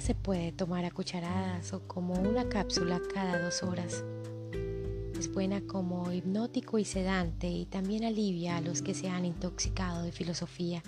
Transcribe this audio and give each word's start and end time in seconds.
se 0.00 0.14
puede 0.14 0.52
tomar 0.52 0.84
a 0.84 0.90
cucharadas 0.90 1.72
o 1.72 1.80
como 1.86 2.14
una 2.14 2.48
cápsula 2.48 3.00
cada 3.12 3.40
dos 3.42 3.62
horas. 3.62 4.04
Es 5.18 5.32
buena 5.32 5.60
como 5.60 6.10
hipnótico 6.12 6.78
y 6.78 6.84
sedante 6.84 7.48
y 7.48 7.66
también 7.66 8.04
alivia 8.04 8.56
a 8.56 8.60
los 8.60 8.80
que 8.80 8.94
se 8.94 9.08
han 9.08 9.24
intoxicado 9.24 10.02
de 10.02 10.12
filosofía. 10.12 10.82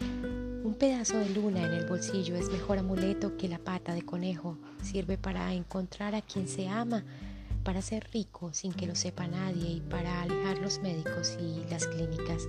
Un 0.00 0.74
pedazo 0.78 1.16
de 1.18 1.30
luna 1.30 1.64
en 1.64 1.72
el 1.72 1.86
bolsillo 1.86 2.34
es 2.36 2.50
mejor 2.50 2.78
amuleto 2.78 3.36
que 3.36 3.48
la 3.48 3.58
pata 3.58 3.94
de 3.94 4.02
conejo. 4.02 4.58
Sirve 4.82 5.16
para 5.16 5.54
encontrar 5.54 6.14
a 6.14 6.22
quien 6.22 6.48
se 6.48 6.68
ama, 6.68 7.04
para 7.62 7.82
ser 7.82 8.08
rico 8.12 8.52
sin 8.52 8.72
que 8.72 8.86
lo 8.86 8.94
sepa 8.94 9.26
nadie 9.26 9.70
y 9.70 9.80
para 9.80 10.22
alejar 10.22 10.58
los 10.58 10.80
médicos 10.80 11.38
y 11.40 11.68
las 11.70 11.86
clínicas. 11.86 12.48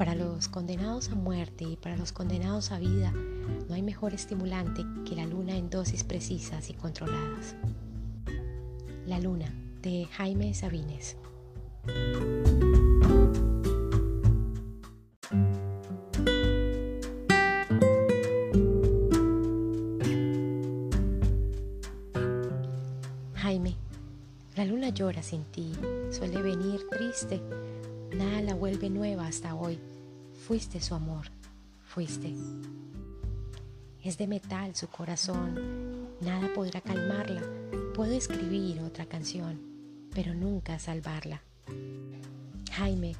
Para 0.00 0.14
los 0.14 0.48
condenados 0.48 1.10
a 1.10 1.14
muerte 1.14 1.64
y 1.64 1.76
para 1.76 1.94
los 1.94 2.10
condenados 2.10 2.72
a 2.72 2.78
vida 2.78 3.12
no 3.68 3.74
hay 3.74 3.82
mejor 3.82 4.14
estimulante 4.14 4.82
que 5.06 5.14
la 5.14 5.26
luna 5.26 5.54
en 5.54 5.68
dosis 5.68 6.04
precisas 6.04 6.70
y 6.70 6.72
controladas. 6.72 7.54
La 9.06 9.20
luna 9.20 9.52
de 9.82 10.06
Jaime 10.06 10.54
Sabines. 10.54 11.18
Jaime, 23.34 23.76
la 24.56 24.64
luna 24.64 24.88
llora 24.88 25.22
sin 25.22 25.44
ti, 25.44 25.72
suele 26.10 26.40
venir 26.40 26.86
triste, 26.88 27.42
nada 28.14 28.40
la 28.42 28.54
vuelve 28.54 28.90
nueva 28.90 29.26
hasta 29.26 29.54
hoy. 29.54 29.78
Fuiste 30.46 30.80
su 30.80 30.94
amor, 30.94 31.26
fuiste. 31.84 32.34
Es 34.02 34.16
de 34.18 34.26
metal 34.26 34.74
su 34.74 34.88
corazón, 34.88 36.08
nada 36.20 36.52
podrá 36.54 36.80
calmarla. 36.80 37.42
Puedo 37.94 38.12
escribir 38.12 38.80
otra 38.80 39.06
canción, 39.06 39.60
pero 40.14 40.34
nunca 40.34 40.78
salvarla. 40.78 41.42
Jaime, 42.72 43.14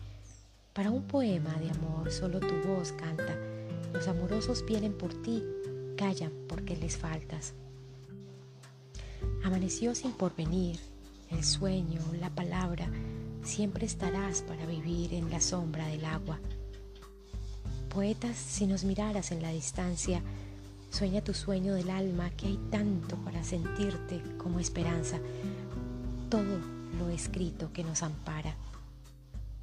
para 0.72 0.91
un 0.91 1.02
poema 1.02 1.52
de 1.61 1.70
amor 1.70 2.11
solo 2.11 2.41
tu 2.41 2.55
voz 2.66 2.92
canta. 2.92 3.36
Los 3.92 4.08
amorosos 4.08 4.64
vienen 4.64 4.96
por 4.96 5.12
ti, 5.22 5.42
callan 5.96 6.33
porque 6.48 6.77
les 6.77 6.96
faltas. 6.96 7.55
Amaneció 9.44 9.94
sin 9.94 10.12
porvenir, 10.12 10.78
el 11.30 11.44
sueño, 11.44 12.00
la 12.18 12.30
palabra, 12.30 12.88
siempre 13.51 13.84
estarás 13.84 14.43
para 14.43 14.65
vivir 14.65 15.12
en 15.12 15.29
la 15.29 15.41
sombra 15.41 15.89
del 15.89 16.05
agua. 16.05 16.39
Poetas, 17.92 18.37
si 18.37 18.65
nos 18.69 18.84
miraras 18.84 19.33
en 19.33 19.42
la 19.42 19.51
distancia, 19.51 20.23
sueña 20.91 21.20
tu 21.20 21.34
sueño 21.34 21.75
del 21.75 21.91
alma 21.91 22.31
que 22.31 22.47
hay 22.47 22.61
tanto 22.70 23.17
para 23.17 23.42
sentirte 23.42 24.23
como 24.39 24.61
esperanza, 24.61 25.19
todo 26.29 26.61
lo 26.97 27.08
escrito 27.08 27.73
que 27.73 27.83
nos 27.83 28.05
ampara. 28.05 28.55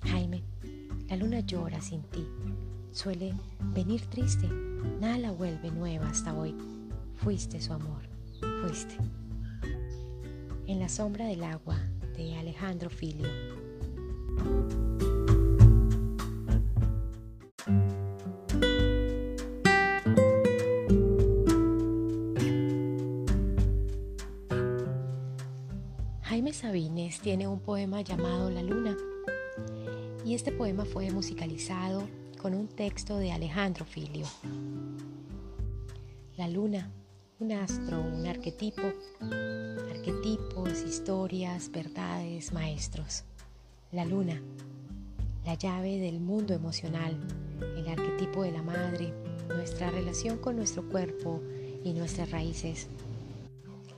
Jaime, 0.03 0.43
la 1.07 1.15
luna 1.15 1.39
llora 1.39 1.79
sin 1.79 2.01
ti, 2.03 2.27
suele 2.91 3.33
venir 3.73 4.01
triste, 4.07 4.49
nada 4.99 5.17
la 5.17 5.31
vuelve 5.31 5.71
nueva 5.71 6.09
hasta 6.09 6.33
hoy. 6.33 6.53
Fuiste 7.23 7.61
su 7.61 7.71
amor, 7.71 8.01
fuiste. 8.61 8.97
En 10.67 10.79
la 10.79 10.89
sombra 10.89 11.25
del 11.25 11.45
agua 11.45 11.79
de 12.17 12.35
Alejandro 12.35 12.89
Filio. 12.89 13.66
Jaime 26.21 26.53
Sabines 26.53 27.19
tiene 27.19 27.47
un 27.47 27.59
poema 27.59 28.01
llamado 28.01 28.51
La 28.51 28.61
Luna 28.61 28.95
y 30.23 30.35
este 30.35 30.51
poema 30.51 30.85
fue 30.85 31.09
musicalizado 31.09 32.07
con 32.41 32.53
un 32.53 32.67
texto 32.67 33.17
de 33.17 33.31
Alejandro 33.31 33.85
Filio. 33.85 34.25
La 36.35 36.47
Luna, 36.47 36.91
un 37.39 37.53
astro, 37.53 38.01
un 38.01 38.27
arquetipo, 38.27 38.83
arquetipos, 39.89 40.83
historias, 40.83 41.71
verdades, 41.71 42.51
maestros. 42.51 43.23
La 43.93 44.03
luna, 44.03 44.41
la 45.45 45.53
llave 45.53 45.97
del 45.97 46.19
mundo 46.19 46.53
emocional, 46.53 47.17
el 47.77 47.87
arquetipo 47.87 48.43
de 48.43 48.51
la 48.51 48.61
madre, 48.61 49.13
nuestra 49.47 49.89
relación 49.89 50.39
con 50.39 50.57
nuestro 50.57 50.89
cuerpo 50.89 51.41
y 51.85 51.93
nuestras 51.93 52.31
raíces. 52.31 52.87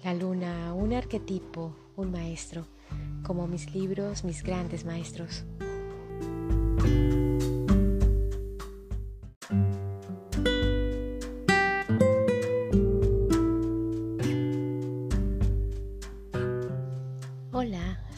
La 0.04 0.14
luna, 0.14 0.76
un 0.76 0.94
arquetipo, 0.94 1.74
un 1.96 2.12
maestro, 2.12 2.68
como 3.24 3.48
mis 3.48 3.74
libros, 3.74 4.24
mis 4.24 4.44
grandes 4.44 4.86
maestros. 4.86 5.44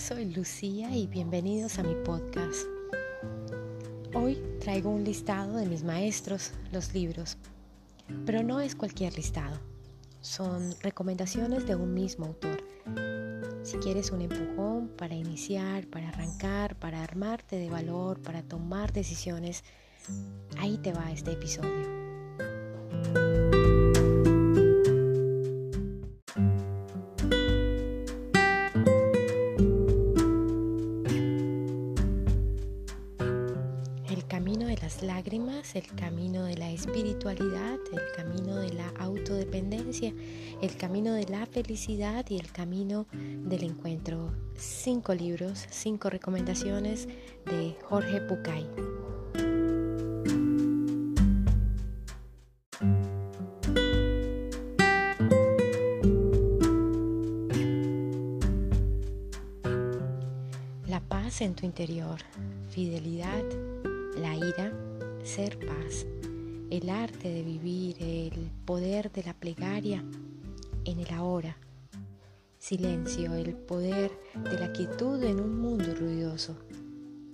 Soy 0.02 0.34
Lucía 0.34 0.96
y 0.96 1.06
bienvenidos 1.06 1.78
a 1.78 1.84
mi 1.84 1.94
podcast. 1.94 2.66
Hoy 4.16 4.42
traigo 4.60 4.90
un 4.90 5.04
listado 5.04 5.58
de 5.58 5.68
mis 5.68 5.84
maestros, 5.84 6.54
los 6.72 6.96
libros, 6.96 7.38
pero 8.26 8.42
no 8.42 8.60
es 8.60 8.74
cualquier 8.74 9.16
listado. 9.16 9.60
Son 10.22 10.74
recomendaciones 10.82 11.68
de 11.68 11.76
un 11.76 11.94
mismo 11.94 12.26
autor. 12.26 12.64
Si 13.62 13.78
quieres 13.78 14.10
un 14.10 14.22
empujón 14.22 14.88
para 14.98 15.14
iniciar, 15.14 15.86
para 15.86 16.10
arrancar, 16.10 16.80
para 16.80 17.04
armarte 17.04 17.58
de 17.58 17.70
valor, 17.70 18.20
para 18.24 18.42
tomar 18.42 18.92
decisiones, 18.94 19.64
ahí 20.58 20.80
te 20.80 20.94
va 20.94 21.12
este 21.12 21.34
episodio. 21.34 23.51
Camino 34.52 34.68
de 34.68 34.82
las 34.82 35.02
lágrimas, 35.02 35.76
el 35.76 35.88
camino 35.96 36.44
de 36.44 36.58
la 36.58 36.70
espiritualidad, 36.72 37.80
el 37.94 38.02
camino 38.18 38.58
de 38.58 38.74
la 38.74 38.90
autodependencia, 39.00 40.14
el 40.62 40.76
camino 40.76 41.14
de 41.14 41.24
la 41.28 41.46
felicidad 41.46 42.26
y 42.28 42.36
el 42.36 42.52
camino 42.52 43.08
del 43.14 43.64
encuentro. 43.64 44.34
Cinco 44.58 45.14
libros, 45.14 45.66
cinco 45.70 46.10
recomendaciones 46.10 47.08
de 47.46 47.78
Jorge 47.84 48.20
Bucay. 48.28 48.68
La 60.90 61.00
paz 61.00 61.40
en 61.40 61.56
tu 61.56 61.66
interior, 61.66 62.20
fidelidad, 62.70 63.46
la 64.18 64.36
ira, 64.36 64.74
ser 65.24 65.58
paz, 65.60 66.06
el 66.70 66.90
arte 66.90 67.30
de 67.30 67.44
vivir, 67.44 67.98
el 68.00 68.52
poder 68.66 69.12
de 69.12 69.24
la 69.24 69.34
plegaria 69.34 70.04
en 70.86 71.00
el 71.00 71.12
ahora, 71.14 71.58
silencio, 72.60 73.34
el 73.36 73.54
poder 73.54 74.12
de 74.44 74.60
la 74.60 74.72
quietud 74.72 75.22
en 75.24 75.40
un 75.40 75.60
mundo 75.60 75.94
ruidoso, 75.96 76.56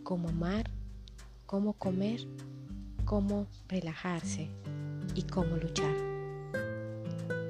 cómo 0.04 0.30
amar, 0.30 0.70
cómo 1.46 1.74
comer, 1.74 2.28
cómo 3.06 3.48
relajarse 3.68 4.50
y 5.16 5.24
cómo 5.24 5.58
luchar. 5.58 5.96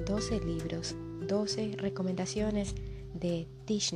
12 0.06 0.40
libros, 0.42 0.96
12 1.28 1.76
recomendaciones 1.78 2.76
de 3.14 3.48
Thich 3.66 3.94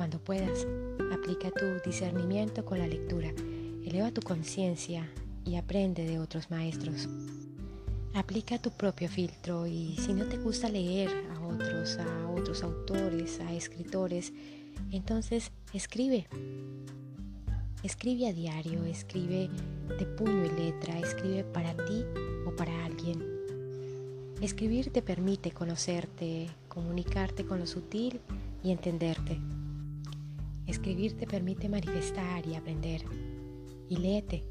cuando 0.00 0.18
puedas. 0.18 0.66
Aplica 1.12 1.50
tu 1.50 1.66
discernimiento 1.84 2.64
con 2.64 2.78
la 2.78 2.86
lectura. 2.86 3.34
Eleva 3.84 4.10
tu 4.10 4.22
conciencia 4.22 5.06
y 5.44 5.56
aprende 5.56 6.06
de 6.06 6.18
otros 6.18 6.50
maestros. 6.50 7.06
Aplica 8.14 8.56
tu 8.56 8.70
propio 8.70 9.10
filtro 9.10 9.66
y 9.66 9.98
si 9.98 10.14
no 10.14 10.24
te 10.24 10.38
gusta 10.38 10.70
leer 10.70 11.10
a 11.34 11.46
otros, 11.46 11.98
a 11.98 12.30
otros 12.30 12.62
autores, 12.62 13.40
a 13.40 13.52
escritores, 13.52 14.32
entonces 14.90 15.52
escribe. 15.74 16.26
Escribe 17.82 18.26
a 18.28 18.32
diario, 18.32 18.82
escribe 18.86 19.50
de 19.98 20.06
puño 20.06 20.46
y 20.46 20.62
letra, 20.62 20.98
escribe 20.98 21.44
para 21.44 21.74
ti 21.74 22.06
o 22.46 22.56
para 22.56 22.86
alguien. 22.86 23.22
Escribir 24.40 24.90
te 24.90 25.02
permite 25.02 25.50
conocerte, 25.50 26.48
comunicarte 26.70 27.44
con 27.44 27.58
lo 27.58 27.66
sutil 27.66 28.18
y 28.64 28.70
entenderte. 28.70 29.19
Escribir 30.70 31.16
te 31.16 31.26
permite 31.26 31.68
manifestar 31.68 32.46
y 32.46 32.54
aprender. 32.54 33.02
Y 33.88 33.96
léete, 33.96 34.44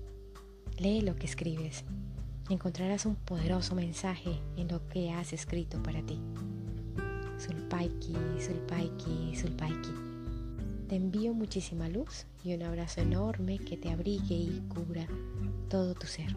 lee 0.78 1.00
lo 1.00 1.16
que 1.16 1.26
escribes. 1.26 1.86
Encontrarás 2.50 3.06
un 3.06 3.16
poderoso 3.16 3.74
mensaje 3.74 4.38
en 4.58 4.68
lo 4.68 4.86
que 4.90 5.12
has 5.12 5.32
escrito 5.32 5.82
para 5.82 6.02
ti. 6.02 6.20
Sulpaiki, 7.38 8.14
Sulpaiki, 8.38 9.34
Sulpaiki. 9.34 9.94
Te 10.90 10.98
envío 10.98 11.34
muchísima 11.34 11.88
luz 11.88 12.26
y 12.44 12.54
un 12.54 12.64
abrazo 12.64 13.00
enorme 13.00 13.58
que 13.58 13.78
te 13.78 13.90
abrigue 13.90 14.36
y 14.36 14.62
cubra 14.68 15.08
todo 15.70 15.94
tu 15.94 16.06
ser. 16.06 16.36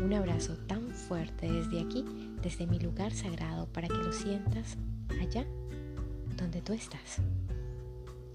Un 0.00 0.12
abrazo 0.14 0.56
tan 0.68 0.90
fuerte 0.92 1.50
desde 1.50 1.80
aquí, 1.80 2.04
desde 2.40 2.68
mi 2.68 2.78
lugar 2.78 3.12
sagrado, 3.12 3.66
para 3.66 3.88
que 3.88 3.94
lo 3.94 4.12
sientas 4.12 4.76
allá 5.20 5.44
donde 6.36 6.62
tú 6.62 6.72
estás 6.72 7.20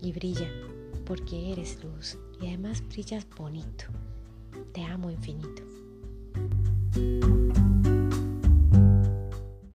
y 0.06 0.12
brilla, 0.12 0.48
porque 1.04 1.52
eres 1.52 1.84
luz 1.84 2.18
y 2.40 2.48
además 2.48 2.84
brillas 2.90 3.26
bonito. 3.36 3.86
Te 4.72 4.84
amo 4.84 5.10
infinito. 5.10 5.64